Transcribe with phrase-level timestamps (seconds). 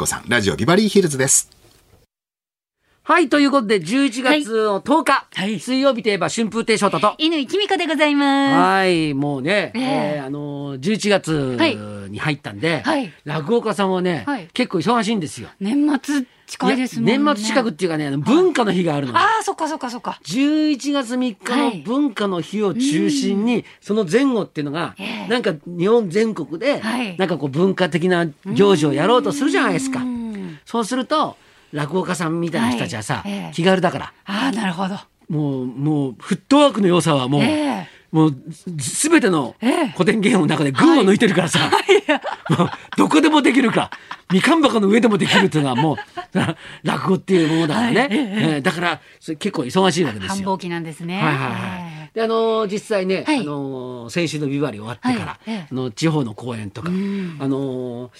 [0.00, 1.50] 子さん、ラジオビバリーヒルズです。
[3.02, 5.60] はい、ということで、11月の10日、はい。
[5.60, 8.54] 水曜日といえば春風亭昇太と、犬井美子でございます。
[8.54, 9.82] はい、もうね、ええ。
[10.16, 13.12] えーあのー、11月に入ったんで、はい。
[13.24, 14.48] 落語家さんはね、はい。
[14.54, 15.48] 結構忙しいんですよ。
[15.60, 17.12] 年末近いですもんね。
[17.12, 19.16] や年末近くっていうかね、文化の日があるの。
[19.16, 20.18] ああ、そっかそっかそっか。
[20.24, 30.04] 11月3日の文化の日を中心に、その前後っていうのが、ええなんか日本全国で、はいなんかこう文化的な行事をやろうとするじゃないですかう。
[30.04, 31.36] んそうすると、
[31.72, 34.96] 落語家さんみたいな人たちはさ、はいええ気軽だから、ああ、なるほど。
[35.28, 38.34] もう、もう、フットワークの良さはもう、ええもう、
[38.80, 39.86] すべてのええ。
[39.96, 41.70] 古典芸能の中で群を抜いてるからさ、
[42.48, 43.90] もうどこでもできるか、
[44.32, 45.96] みかん箱の上でもできるっていうのはもう、
[46.82, 48.00] 落語っていうものだからね。
[48.00, 48.08] はい。
[48.10, 48.18] ええ。
[48.54, 48.60] ええ。
[48.60, 50.44] だから、それ結構忙しいわけですよ。
[50.46, 51.16] 繁忙期なんですね。
[51.16, 52.10] はいはいはい。
[52.14, 53.40] で、あのー実際ね、はい。
[53.40, 55.66] あのー先週のビバリー終わってから、はいええ。
[55.70, 57.38] あの地方の公演とか、あん。
[57.48, 58.10] の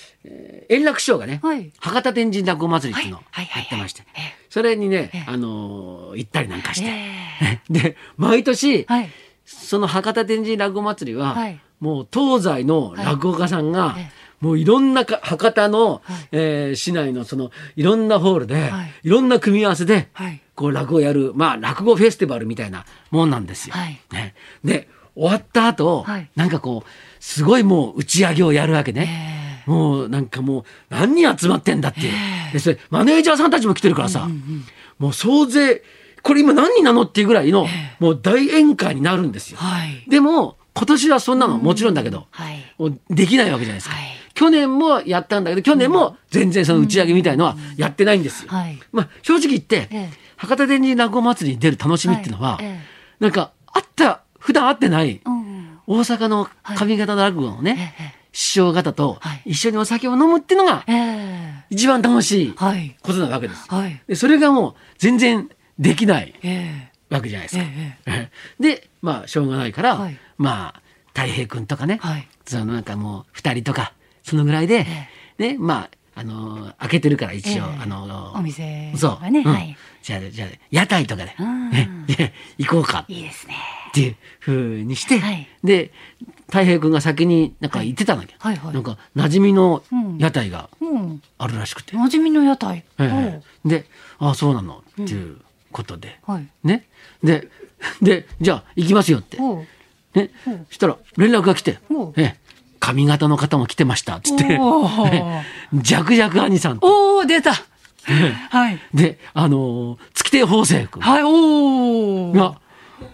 [0.69, 1.73] 円楽師匠がね、はい。
[1.80, 3.47] 博多天神落語祭りっていうのをはい。
[3.47, 3.61] はい。
[3.61, 3.63] はい。
[3.63, 4.35] やってまして、ええ。
[4.49, 5.25] それにね、ええ。
[5.27, 7.60] あのー行ったりなんかして、え。
[7.71, 9.10] で、毎年、はい。
[9.51, 11.60] その博多天神落語祭りは、はい。
[11.80, 16.29] もう東西の落語家さんが、えもういろんなか博多の、はい。
[16.32, 18.92] えー市内のそのいろんなホールで、はい。
[19.02, 20.40] い、ろんな組み合わせで、はい。
[20.54, 23.74] こう落語をやる、まあ落語フェスティバルみたいなもんなんですよ。
[23.74, 24.01] はい。
[24.12, 24.34] ね、
[24.65, 26.30] で、終わった後、はい。
[26.37, 29.62] なんかこう、すごいもう打ち上げをやるわけね。
[29.66, 32.12] もうなんかもう何人集まってんだっていう。
[32.52, 34.29] で、それマネージャーさんたちも来てるからさ、
[34.98, 35.82] もう総勢、
[36.23, 37.66] これ今何人なのっていうぐらいの、
[37.99, 39.59] もう大宴会になるんですよ。
[39.59, 40.04] はい。
[40.09, 42.60] でも、今年はそんなのもちろんだけど、はい。
[43.10, 43.95] できないわけじゃないですか。
[43.95, 48.48] はい去年もやったんだけど、去年も全然その打ち上げみたいのはやってないんですよ。
[48.48, 52.80] はいまあ、正直言って、ええ博多天神落語祭りに出る楽しみっていうのは、はいええ
[53.18, 55.79] なんか、あった、普段会ってない、うん。
[55.87, 62.96] 大阪の上方の落語のね、ええ師匠方とはい一緒にお酒を飲むっていうのがええ一番楽しいはい。
[63.02, 63.66] ことなわけです。
[63.68, 64.00] はい。
[64.06, 65.50] でそれがもう全然
[65.81, 67.64] できないえわけじゃないですか。
[68.06, 70.16] え で、まあ、しょうがないから、はい。
[70.38, 70.82] まあ、
[71.14, 72.28] 太平君とかね、はい。
[72.46, 73.92] そのなんかもう、二人とか、
[74.22, 74.86] そのぐらいで、
[75.38, 77.82] ね、まあ、あのー開けてるから一応、ええ。
[77.82, 79.52] あのーお店そう、がねうん。
[79.52, 81.70] はいじゃあ、じゃあ、屋台とかで、うん。
[81.70, 83.04] ね、で行こうか。
[83.08, 83.54] えいいですね。
[83.88, 85.48] っていうふうにして、はい。
[85.64, 85.92] で、
[86.46, 88.32] 太平君が先になんか言ってたんだけ？
[88.34, 88.64] ど、はいはい。
[88.66, 90.19] はいなんか、馴染みのうん。
[90.19, 91.22] 屋台がうん。
[91.38, 92.84] あるらしくて、馴染みの屋台。
[92.98, 93.69] ええ。
[93.69, 93.86] で、
[94.19, 95.38] ああ、そうなのっていう
[95.72, 96.47] ことで、はい。
[96.64, 96.86] ね。
[97.22, 97.48] で、
[98.03, 99.38] で、じゃあ行きますよって。
[100.14, 100.31] ね。
[100.69, 101.78] そしたら連絡が来て
[102.16, 102.36] ええ、
[102.78, 104.44] 髪型の方も来てました、つって
[105.75, 106.86] ジャクジャク兄さんと。
[106.86, 107.53] おお出た。
[108.50, 108.78] はい。
[108.94, 112.32] で、あのー月亭方正君はい、おお。
[112.32, 112.56] が、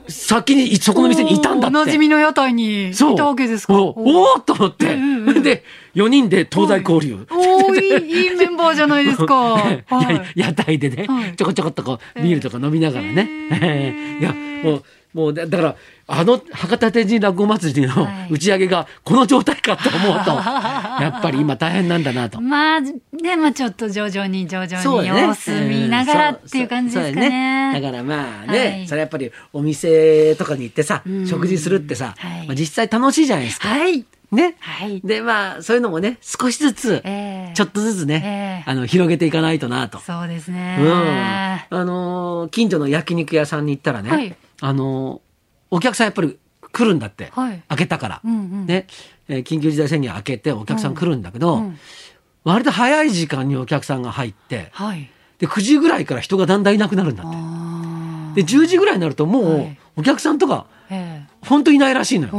[0.08, 1.76] 先にそこの店にいたんだって。
[1.76, 3.16] お馴染みの屋台にいそう。
[3.16, 3.74] たわけですか。
[3.74, 4.96] おおと思って。
[5.40, 7.26] で、4人で東西交流。
[7.74, 9.34] いい、いいメンバーじゃないですか。
[9.56, 9.72] は
[10.34, 10.38] い。
[10.38, 11.36] や屋台でね、はい。
[11.36, 14.84] ちょこちょこっとこうビールとか飲みながらね、 いやもう
[15.16, 15.76] もうだだから
[16.08, 18.32] あの博多天神落語祭りのはい。
[18.32, 20.30] 打ち上げがこの状態かと思うと、
[21.02, 22.40] やっぱり今大変なんだなと。
[22.40, 22.92] まあ、ね、
[23.36, 27.72] まあちょっと徐々に徐々に様子見ながらっていう感じですかね。
[27.72, 28.86] だからまあね、はい。
[28.88, 31.26] それやっぱりお店とかに行ってさ、ん。
[31.26, 32.46] 食事するってさ、はい。
[32.46, 33.68] まあ、実際楽しいじゃないですか。
[33.68, 34.04] はい。
[34.32, 34.56] ね。
[34.60, 35.00] はい。
[35.02, 39.98] でまあそういうのもね少しずつ、ええちょっとずつね、ええあの広げていかないとなと。
[39.98, 40.78] そうですね。
[40.80, 45.20] うん、あのー近所の焼肉屋さんに行ったらね、はいあのー
[45.70, 46.38] お客さんやっぱり
[46.72, 48.86] 来るんだって、はい開けたから、うんうんね
[49.28, 51.78] えー緊急事態宣言開けてお客さん来るんだけど、うん
[52.44, 55.10] 割と早い時間にお客さんが入ってはい。
[55.38, 60.94] で9時ぐらいから人がだんだんいなくなるんだってあで10時ぐらいになるともうはいお客さんとかあ。
[60.94, 61.36] ええ。
[61.44, 62.32] 本当いないらしいのよ。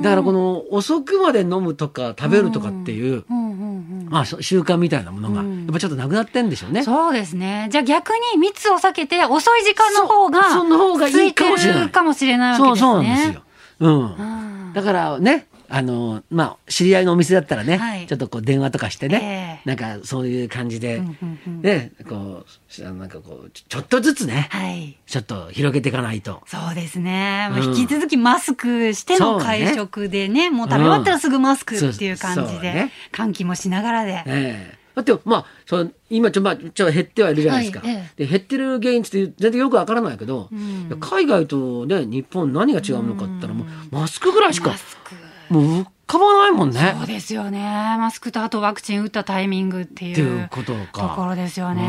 [0.00, 4.08] あだからこの遅くまで飲むとか食べるとかっていう、うんうんうん。
[4.10, 6.82] まあ、習慣みたいなものがうんやっぱちょっとなくなってんでしょうね。
[6.82, 7.68] そうですね。
[7.70, 12.80] じゃあ逆に密を避けて遅い時間の方が、その方がいいかもしれないかもしれないわけですね。
[12.80, 13.42] そうそうなんですよ。
[13.80, 14.00] うん。
[14.00, 22.44] うんだからね、あの、まあ、知り合いのお店だったらね、はいちょっとこう電話とかしてね、えなんかそういう感じで、うんうんうんね、こ
[22.78, 24.96] う、なんかこう、ちょっとずつね、はい。
[25.06, 26.42] ちょっと広げていかないと。
[26.46, 27.48] そうですね。
[27.50, 34.22] まあうん引き続きマスクしての会食でね、もう食べ終わったらすぐマスクっていう感じでそうね、換気もしながらで。
[34.26, 37.86] ええだって、まあ、その今ちょ、まあ、ちょっと減ってはいるじゃないですか。
[37.86, 44.74] はいえで、減ってる原因って全然よくわからないけど、んいや海外とね、日本何が違うのかって言ったら、もう、マスクぐらいしか。
[45.50, 46.94] もう浮かばないもんね。
[46.98, 47.60] そうですよね。
[47.98, 51.08] マスクとあとワクチン打ったタイミングっていううことか。
[51.08, 51.88] ところですようんいね。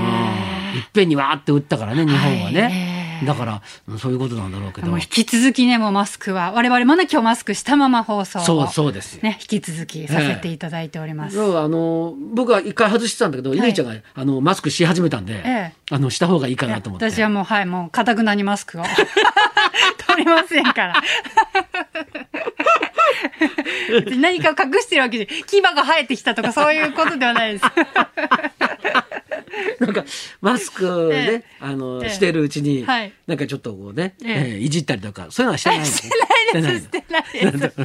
[0.88, 2.94] っぺんにわーって打ったからね、日本はね。
[3.21, 8.44] えだからうんそういうことなんだろうけど引き続きね、もうマスクは、我々もね、今日マスクしたまま放送を。
[8.44, 11.36] そうそうですよね、引き続きさせていただいております。
[11.36, 17.09] そうあの僕は一回外してたんだけど、い乾ちゃんがあのマスクし始めたんで、ええあのした方がいいかなと思って。
[17.09, 18.83] 私はもう、はい、もう、かたくなにマスクを
[20.06, 21.01] 取りませんから。
[24.18, 27.66] 何かを隠してるわけで、牙が生えてきたとかそういうことではないです。
[29.80, 30.04] なんか
[30.42, 36.10] マスクね、ええあの、ええしてるうちに、はいなんかちょっとこうね、えいじったりとかそういうのはしてないの して
[36.54, 37.75] ないです、してないです。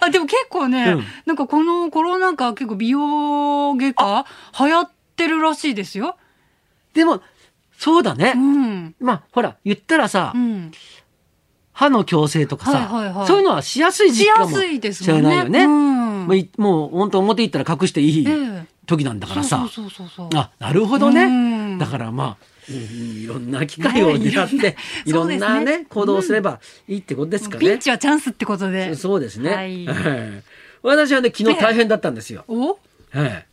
[0.00, 4.26] あ、でも結構ね、うんなんかこのコロナ禍結構美容外科
[4.60, 6.16] 流行ってるらしいですよ。
[6.94, 7.22] でも
[7.78, 8.94] そうだね、うん。
[9.00, 10.72] まあほら言ったらさ、うん。
[11.76, 15.10] 歯の矯正とかさ、はいはいはいそういうのはしやすい時し期かもやすいですし。
[15.10, 15.64] れないよね。
[15.64, 20.28] うんもういもう本当表行ったら隠していいええ時なんだからさ、そうそうそうそう。
[20.34, 22.36] あなるほどね、うんだからまあ
[22.68, 22.76] うん
[23.22, 27.60] いろんな機会を狙って、ねいろんなねね行動をすればいいってことですかね。
[27.60, 28.94] ピンチはチャンスってことで。
[28.94, 29.54] そうですね。
[29.54, 30.42] はいはい
[30.82, 32.44] 私はね昨日大変だったんですよ。
[32.48, 32.78] お？
[33.10, 33.45] はい。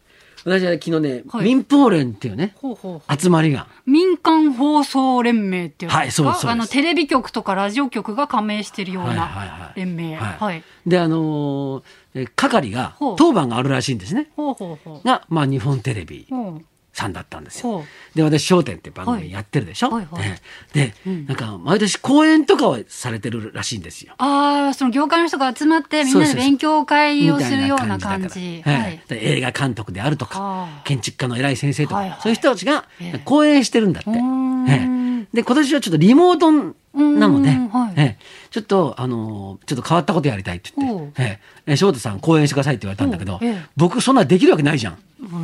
[0.46, 1.46] 私は昨日ね、はい。
[1.46, 3.68] 民放連っていうねほうほう集まりが。
[3.86, 6.52] 民間放送連盟っていうはいそうですそうです。
[6.52, 9.80] あのテレビ局とかラジオ局が加盟してるようはいはいなはい。
[9.80, 10.16] 連盟。
[10.16, 10.38] はい。
[10.40, 10.64] はい。
[10.86, 11.84] であのー
[12.16, 13.16] え係がほう。
[13.18, 14.30] 当番があるらしいんですね。
[14.36, 15.08] ほうほうほう。
[15.08, 16.28] がまあ日本テレビ。
[16.30, 16.62] ほう
[16.94, 17.80] さんだったんですよ。
[17.80, 17.86] ほ。
[18.16, 19.90] で私『笑点』って番組やってるでしょ？
[19.90, 20.22] はいはい。
[20.22, 20.42] はいね
[20.74, 21.26] で、うん。
[21.26, 24.14] なんか毎年講演とかをされてるらしいんですよ。
[24.20, 28.64] ああ、その業界の人が集まってみんなで勉強会をするような感じ。
[29.10, 32.20] 映画監督であるとかはあ建築家の偉い先生とか、はいはい。
[32.22, 33.20] そういう人たちがええ。
[33.26, 34.10] 講演してるんだって。
[34.12, 35.04] ええ。
[35.34, 36.52] で今年はちょっとリモート
[36.94, 43.40] なので、うんはいええちょっとあのちょっと変わったことやりたいって言って、えええ翔太さん講演してくださいって言われたんだけど、
[43.76, 44.98] 僕そんなできるわけないじゃん。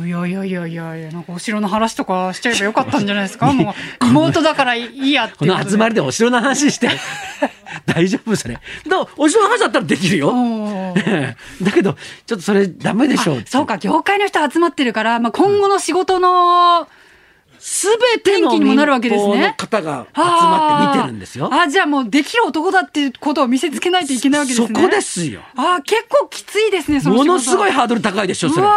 [0.06, 3.50] いやいやいやいやいや、なんかお城の話とかしちゃえばよかったんじゃないですか？
[3.52, 3.70] も
[4.02, 5.46] う、妹だからいいやってこ。
[5.46, 6.88] の集まりでお城の話して
[7.86, 8.54] 大丈夫それ。
[8.54, 8.60] だ
[9.16, 10.32] お城の話だったらできるよ。
[11.62, 11.96] だけど
[12.26, 16.86] ちょっとそれダメでしょうそうか、業界の人集まってるから、まあ、今後の仕事の、
[17.60, 21.50] すべての天気にもなるわけですね民放の方が集まって見てるんですよ。
[21.52, 24.68] あじゃあもうできる男だっていうことを見せつけないといけないわけですね。
[24.68, 25.42] そこですよ。
[25.56, 28.70] あー結構きついですね、そのものすごいハードル高いでしょ、そうれ。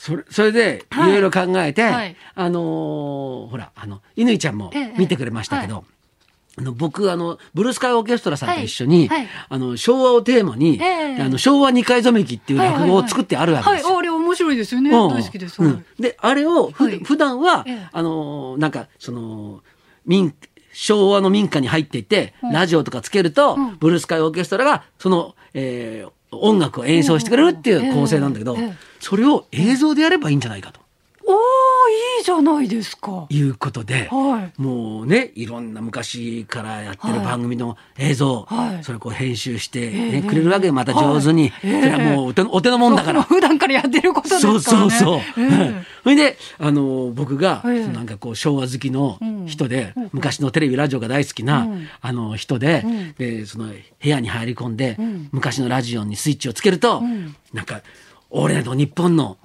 [0.00, 1.12] それそれで、いはい。
[1.12, 2.16] ろいろ考えて、はい。
[2.34, 5.82] あのーほら、あの、乾ちゃんもええ見てくれましたけど、は
[6.56, 9.18] あの僕あのブルースカイオーケストラさんと一緒に、はい。
[9.20, 9.28] はい。
[9.48, 11.22] あの昭和をテーマに、ええ。
[11.22, 13.93] あの昭和二回染めきっていう落語を作ってあるわけですよ。
[14.34, 14.90] 面白いですよね。
[14.90, 15.08] うん。
[15.08, 15.58] 大好きです。
[15.98, 16.98] であれをふ、はい。
[16.98, 17.88] 普段は、ええ。
[17.92, 19.62] あのーなんかその
[20.04, 20.34] 民
[20.72, 23.76] 昭和の民家に入っていて、うんラジオとかつけると、うん。
[23.78, 28.56] ブルースカイオーケストラがその、えー音楽を演奏してくれるっていう構成なんだけど、
[28.98, 30.80] それを映像でやればいいんじゃないかと
[31.26, 31.34] おー、
[32.18, 33.26] いいじゃないですか。
[33.30, 34.60] いうことで、はい。
[34.60, 38.84] もうねいろんな昔からやってるはい番組の映像、はい。
[38.84, 41.70] それをこう編集して、えねえくれるわけでまた上手に、はい。
[41.70, 41.82] ええ。
[41.82, 43.22] それはもうお手のお手のもんだから。
[43.22, 44.60] そう普段からやってることですからね。
[44.60, 45.18] そうそうそう。
[45.18, 45.22] え
[45.80, 45.84] え。
[46.02, 47.82] それで、あの、僕が、ええ。
[47.82, 50.10] そのなんかこう、昭和好きの人で、うん。
[50.12, 51.88] 昔のテレビ、ラジオが大好きな、うん。
[52.02, 53.12] あの、人で、うん。
[53.14, 55.28] で、その、部屋に入り込んで、うん。
[55.32, 57.34] 昔のラジオにスイッチをつけると、ん。
[57.54, 57.80] なんか、
[58.28, 59.38] 俺らと日本の。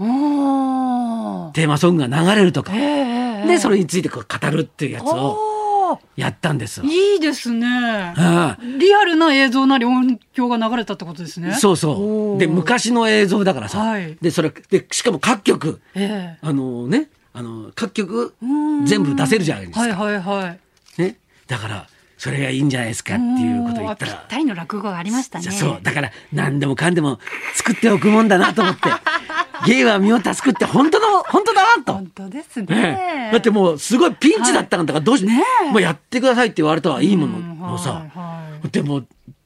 [1.54, 6.86] テーマソングが流れるとか、ええで、それについてこう語るっていうやつをやったんですよ。
[6.86, 7.68] いいですね。
[7.68, 11.54] ああリアルな映像なり音響が流れたってことですね。
[11.54, 12.38] そうそう。
[12.38, 19.82] で、昔の映像だからさ、はいで、それ、で、しかも各局、ええあのね、あの、各局うん全部出せるじゃないですか。
[19.82, 20.58] はいはいは
[20.98, 21.02] い。
[21.02, 21.88] ね、だから
[22.20, 25.50] それがいいんじゃないですかっていうことを言ったらぴったりの落語がありましたね。
[25.52, 27.18] そうだから何でもかんでも
[27.56, 28.90] 作っておくもんだなと思って
[29.66, 32.08] 芸は身を助くって本当の本当だなと本。
[32.08, 33.32] 当ですえねえ。
[33.32, 39.04] だってもうすごいピンチだったんだからどうし、ねえもうやってくださいって言われたはいいもうんのをさ、はいはいでも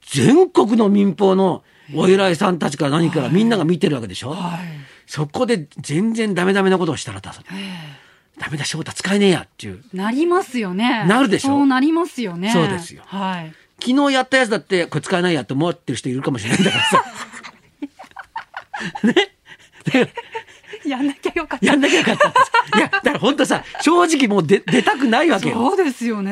[0.08, 1.64] 全国の民放の
[1.96, 4.60] お偉いさんたちから何からみんなが見てるわけでしょ、はい。
[5.06, 8.04] そこで全然ダメダメなことをしたらさえ
[8.40, 11.06] ダメだ翔太使えねえやっていうえなりますよね。
[11.06, 12.52] なるでしょそうなりますよね。
[12.52, 13.54] そうですよはい。
[13.80, 17.04] 昨日やったやつだってこれ使えないやと思ってる人いるかもしれないんだからさ。
[19.08, 19.14] ね
[20.86, 21.66] やんなきゃよかった。
[21.66, 22.78] やんなきゃよかった。
[22.78, 25.56] いや、だから本当さ、正直もう出出たくないわけよ。
[25.56, 26.32] そうですよね。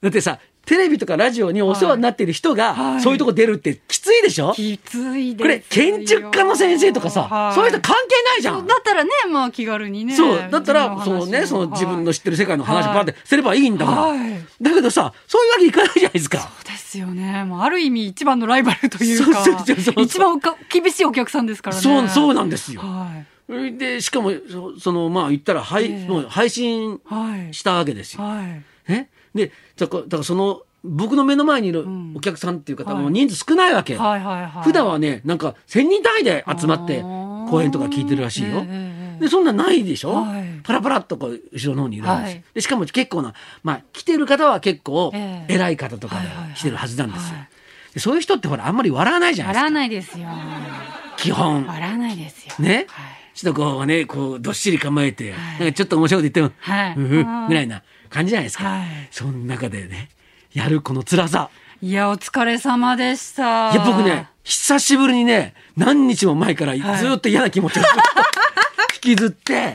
[0.00, 5.44] だってさ、テレビとかラジオにお世話になっている人が、はいそういうとこ出るってきついでしょ、きついですよ。
[5.44, 8.66] これ、建築家の先生とかさ、はいそういう人関係ないじゃん。
[8.66, 10.14] だったらね、まあ気軽にね。
[10.14, 10.48] そう。
[10.50, 14.02] だったら、そのね、その自分の知ってる世界の話はいばってすればいいんだから。
[14.02, 16.38] はいだけどさ、そういうわけいかないじゃないですか。
[16.38, 17.44] そうですよね。
[17.44, 20.40] もうある意味一番のライバルというか、そうそうそうそう一番
[20.70, 21.82] 厳しいお客さんですからね。
[21.82, 22.80] そう、そうなんですよ。
[22.80, 23.10] は
[23.48, 23.76] い。
[23.76, 27.52] でしかもそそのまあ言ったら配,、ええもう配信はい。
[27.54, 28.22] したわけですよ。
[28.22, 28.62] はい。
[28.90, 32.12] ね、でだからだからその僕の目の前にいるん。
[32.16, 33.02] お客さんっていう方はい。
[33.04, 34.64] も人数少ないわけ、はいはいはい。
[34.64, 37.00] 普段はねなんか1,000人単位で集まって
[37.50, 38.64] 公演とか聞いてるらしいよ。
[39.20, 40.44] でそんなんないでしょ、はい。
[40.64, 42.44] パラパラっとこう後ろの方にいるんですよ、はい。
[42.54, 45.54] でしかも結構な、まあ、来てる方は結構ええ。
[45.54, 47.36] 偉い方とかで来てるはずなんですよ、
[48.00, 49.60] そういう人ってほらあんまり笑わないじゃないですか。
[49.60, 50.28] 笑わないですよ。
[51.16, 51.64] 基本。
[51.66, 52.54] 笑わないですよ。
[52.58, 53.38] ね、はい。
[53.38, 55.60] ちょっとこうねこうどっしり構えて、はい。
[55.60, 56.94] なんかちょっと面白いこと言っても、はい。
[56.96, 58.88] ぐらいな感じじゃないですか、はい。
[59.10, 60.10] その中でね
[60.52, 61.48] やるこの辛さ。
[61.80, 63.72] いや、お疲れ様でした。
[63.72, 67.14] いや僕ね久しぶりにね何日も前からずはい。
[67.16, 67.82] っと嫌な気持ちを
[69.04, 69.72] 引きずって、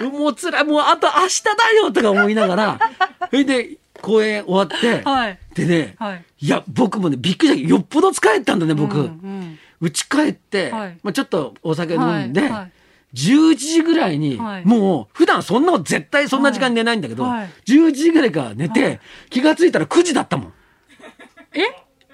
[0.00, 2.80] もうつらいもうあと明日だよとか思いながら
[3.30, 5.38] それで公演終わって、はい。
[5.54, 6.24] でね、はい。
[6.40, 7.68] いや僕もねびっくりした。
[7.68, 8.98] よっぽど疲れてたんだね僕。
[8.98, 9.58] うんうん。
[9.80, 10.98] 家帰って、はい。
[11.02, 12.50] まあ、ちょっとお酒飲んで、はい。
[12.50, 12.72] はい
[13.16, 14.64] 11時ぐらいに、はい。
[14.66, 17.50] もう普段そんな絶対そんな時間に寝ないんだけど、はいはい。
[17.66, 20.52] 11時ぐらいから寝て、気がついたら9時だったもん。
[21.54, 21.62] え？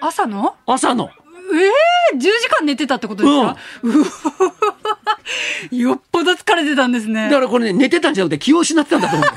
[0.00, 0.54] 朝の？
[0.64, 1.10] 朝の。
[1.54, 1.66] え
[2.14, 3.56] えー、10時間寝てたってことですか、うわ
[5.76, 7.24] よっぽど疲れてたんですね。
[7.28, 9.28] だからこれね寝てたんじゃなくて気を失ってたんだと思う。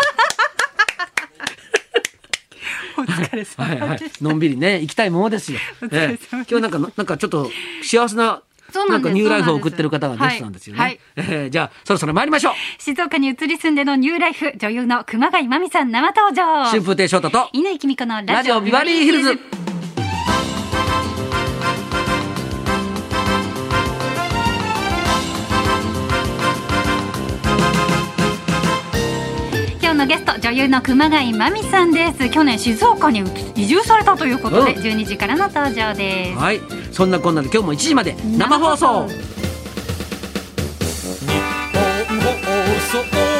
[2.98, 4.00] お疲れ様はいはい。
[4.00, 4.24] でし、た。
[4.24, 5.60] のんびりね行きたいものですよ。
[5.82, 6.30] お疲れ様です。
[6.32, 7.52] 今日なんかなんかちょっと
[7.84, 8.42] 幸せな
[8.90, 10.82] なんかニューライフを送ってる方がゲストなんですよね。
[10.82, 11.00] はい。
[11.16, 12.54] えーじゃあそろそろ参りましょう。
[12.80, 16.66] 静岡に移り住んでのニューライフ女優の熊谷真美さん生登場。
[16.66, 19.40] 春風亭昇太と乾きみ子のラジオビバリーヒルズ。
[29.82, 32.30] 今日のゲスト女優の熊谷真美さんです。
[32.30, 33.24] 去年静岡に
[33.56, 34.82] 移住されたということで、うん。
[34.82, 36.38] 12時からの登場です。
[36.40, 36.60] はい、
[36.96, 39.06] そんなこんなで今日も1時まで生放送。
[39.10, 39.16] 日
[42.06, 42.80] 本放
[43.20, 43.35] 送